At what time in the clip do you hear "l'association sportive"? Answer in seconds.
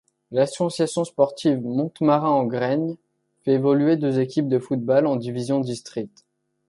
0.31-1.59